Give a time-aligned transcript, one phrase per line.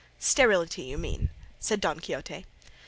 [0.17, 1.29] "Sterility, you mean,"
[1.59, 2.47] said Don Quixote.